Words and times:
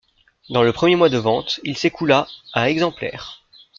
Dans 0.49 0.63
le 0.63 0.73
premier 0.73 0.95
mois 0.95 1.09
de 1.09 1.19
vente, 1.19 1.59
il 1.63 1.77
s'écoula 1.77 2.27
à 2.53 2.71
exemplaires. 2.71 3.43